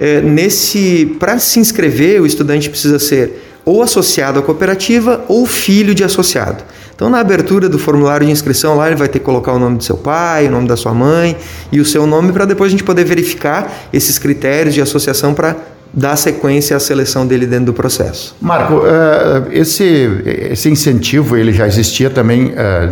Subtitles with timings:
[0.00, 5.94] É, nesse, para se inscrever, o estudante precisa ser ou associado à cooperativa ou filho
[5.94, 6.64] de associado.
[6.94, 9.76] Então, na abertura do formulário de inscrição, lá ele vai ter que colocar o nome
[9.76, 11.36] do seu pai, o nome da sua mãe
[11.70, 15.54] e o seu nome para depois a gente poder verificar esses critérios de associação para
[15.92, 18.34] dar sequência à seleção dele dentro do processo.
[18.40, 19.84] Marco, eh, esse,
[20.50, 22.88] esse incentivo ele já existia também eh,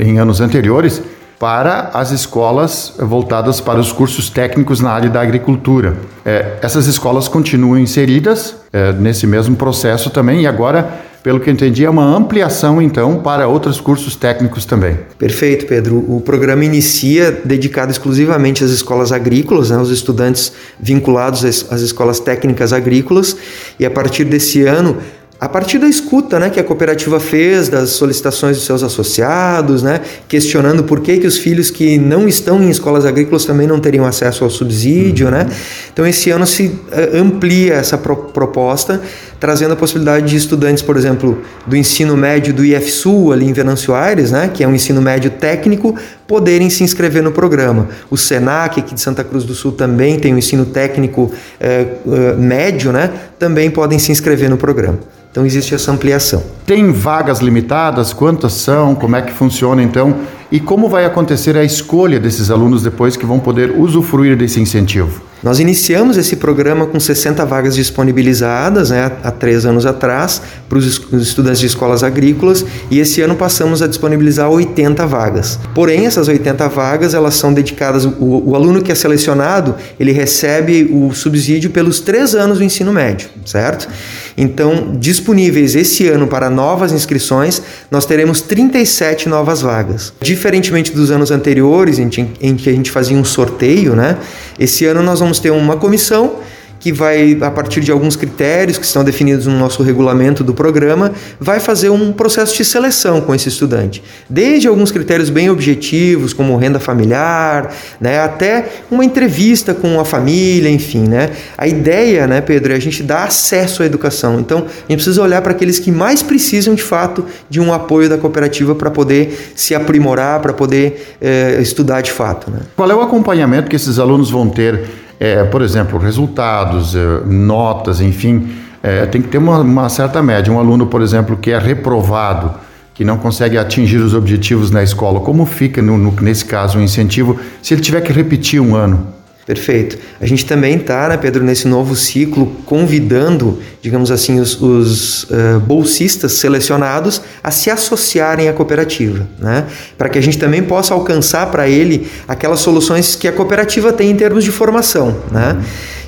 [0.00, 1.02] em anos anteriores
[1.38, 5.96] para as escolas voltadas para os cursos técnicos na área da agricultura.
[6.24, 8.61] Eh, essas escolas continuam inseridas
[8.98, 13.46] nesse mesmo processo também e agora pelo que eu entendi, é uma ampliação então para
[13.46, 14.98] outros cursos técnicos também.
[15.16, 15.98] Perfeito, Pedro.
[16.08, 22.72] O programa inicia dedicado exclusivamente às escolas agrícolas, né, os estudantes vinculados às escolas técnicas
[22.72, 23.36] agrícolas,
[23.78, 24.96] e a partir desse ano
[25.42, 30.00] a partir da escuta né, que a cooperativa fez, das solicitações dos seus associados, né,
[30.28, 34.04] questionando por que, que os filhos que não estão em escolas agrícolas também não teriam
[34.04, 35.32] acesso ao subsídio.
[35.32, 35.48] Né?
[35.92, 39.02] Então, esse ano se uh, amplia essa pro proposta,
[39.42, 43.92] trazendo a possibilidade de estudantes, por exemplo, do ensino médio do IFSU, ali em Venâncio
[43.92, 45.96] Aires, né, que é um ensino médio técnico,
[46.28, 47.88] poderem se inscrever no programa.
[48.08, 52.38] O SENAC, aqui de Santa Cruz do Sul, também tem um ensino técnico uh, uh,
[52.38, 55.00] médio, né, também podem se inscrever no programa.
[55.32, 56.44] Então existe essa ampliação.
[56.64, 58.12] Tem vagas limitadas?
[58.12, 58.94] Quantas são?
[58.94, 60.14] Como é que funciona então?
[60.52, 65.31] E como vai acontecer a escolha desses alunos depois que vão poder usufruir desse incentivo?
[65.42, 71.00] Nós iniciamos esse programa com 60 vagas disponibilizadas né, há três anos atrás para os
[71.12, 75.58] estudantes de escolas agrícolas e esse ano passamos a disponibilizar 80 vagas.
[75.74, 80.88] Porém, essas 80 vagas elas são dedicadas, o, o aluno que é selecionado ele recebe
[80.92, 83.88] o subsídio pelos três anos do ensino médio, certo?
[84.36, 90.12] Então, disponíveis esse ano para novas inscrições, nós teremos 37 novas vagas.
[90.20, 94.18] Diferentemente dos anos anteriores, em, que a gente fazia um sorteio, né?
[94.58, 96.36] Esse ano nós vamos ter uma comissão
[96.82, 101.12] que vai, a partir de alguns critérios que estão definidos no nosso regulamento do programa,
[101.38, 104.02] vai fazer um processo de seleção com esse estudante.
[104.28, 110.68] Desde alguns critérios bem objetivos, como renda familiar, né, até uma entrevista com a família,
[110.68, 111.06] enfim.
[111.06, 111.30] Né?
[111.56, 114.40] A ideia, né, Pedro, é a gente dar acesso à educação.
[114.40, 118.08] Então, a gente precisa olhar para aqueles que mais precisam, de fato, de um apoio
[118.08, 122.50] da cooperativa para poder se aprimorar, para poder eh, estudar de fato.
[122.50, 122.58] Né?
[122.74, 125.01] Qual é o acompanhamento que esses alunos vão ter?
[125.22, 128.48] É, por exemplo, resultados, é, notas, enfim,
[128.82, 130.52] é, tem que ter uma, uma, certa média.
[130.52, 132.54] Um aluno, por exemplo, que é reprovado,
[132.92, 136.82] que não consegue atingir os objetivos na escola, como fica, no, no, nesse caso, o
[136.82, 139.06] incentivo se ele tiver que repetir um ano?
[139.44, 139.98] Perfeito.
[140.20, 145.58] A gente também está, né, Pedro, nesse novo ciclo, convidando, digamos assim, os, os uh,
[145.66, 149.66] bolsistas selecionados a se associarem à cooperativa, né?
[149.98, 154.12] Para que a gente também possa alcançar para ele aquelas soluções que a cooperativa tem
[154.12, 155.60] em termos de formação, né?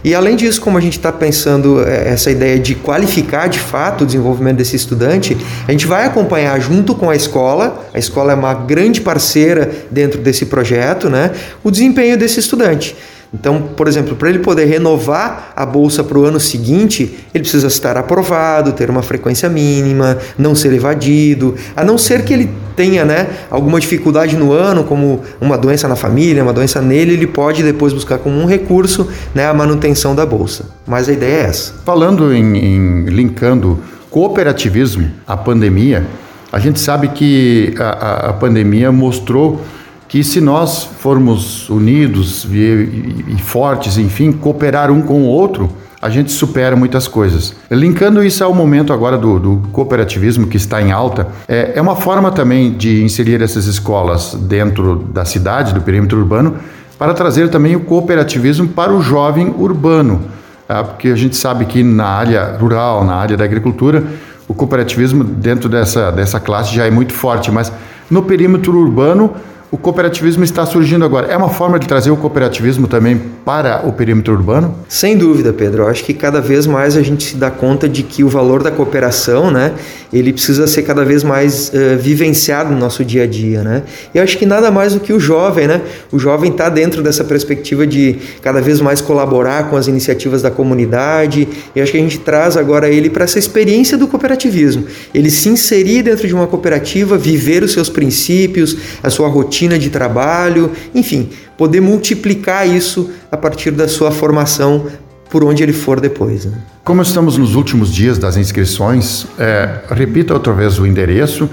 [0.05, 4.05] E além disso, como a gente está pensando é, essa ideia de qualificar de fato
[4.05, 5.35] o desenvolvimento desse estudante,
[5.67, 10.21] a gente vai acompanhar junto com a escola, a escola é uma grande parceira dentro
[10.21, 11.31] desse projeto, né,
[11.65, 12.95] o desempenho desse estudante.
[13.33, 17.67] Então, por exemplo, para ele poder renovar a bolsa para o ano seguinte, ele precisa
[17.67, 23.05] estar aprovado, ter uma frequência mínima, não ser evadido, a não ser que ele tenha
[23.05, 27.63] né, alguma dificuldade no ano, como uma doença na família, uma doença nele, ele pode
[27.63, 30.67] depois buscar como um recurso né, a manutenção da bolsa.
[30.87, 31.75] Mas a ideia é essa.
[31.85, 33.79] Falando em, em linkando
[34.11, 36.07] cooperativismo à pandemia,
[36.53, 39.61] a gente sabe que a, a, a pandemia mostrou
[40.07, 45.69] que se nós formos unidos e, e, e, fortes, enfim, cooperar um com o outro,
[46.05, 47.55] a gente supera muitas coisas.
[47.71, 51.97] Linkando isso ao momento agora do, do cooperativismo que está em alta, é, é, uma
[51.97, 56.57] forma também de inserir essas escolas dentro da cidade, do perímetro urbano,
[56.99, 60.21] para trazer também o cooperativismo para o jovem urbano.
[60.69, 60.85] Tá?
[60.85, 64.05] Porque a gente sabe que na área rural, na área da agricultura,
[64.47, 67.73] o cooperativismo dentro dessa, dessa classe já é muito forte, mas
[68.11, 69.33] no perímetro urbano
[69.75, 71.27] o cooperativismo está surgindo agora.
[71.27, 74.73] É uma forma de trazer o cooperativismo também para o perímetro urbano?
[74.89, 75.83] Sem dúvida, Pedro.
[75.83, 78.63] Eu acho que cada vez mais a gente se dá conta de que o valor
[78.63, 79.73] da cooperação, né,
[80.13, 83.83] ele precisa ser cada vez mais uh, vivenciado no nosso dia a dia, né?
[84.15, 85.83] E eu acho que nada mais do que o jovem, né?
[86.13, 90.53] O jovem está dentro dessa perspectiva de cada vez mais colaborar com as iniciativas da
[90.53, 91.49] comunidade.
[91.75, 94.85] E acho que a gente traz agora ele para essa experiência do cooperativismo.
[95.13, 99.79] Ele se inserir dentro de uma cooperativa, viver os seus princípios, a sua rotina rotina
[99.79, 104.87] de trabalho, enfim, poder multiplicar isso a partir da sua formação
[105.31, 106.45] por onde ele for depois.
[106.45, 106.53] Né?
[106.85, 111.49] Como estamos nos últimos dias das inscrições, é, repita outra vez o endereço.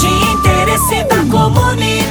[0.00, 2.03] De interesse da comunidade,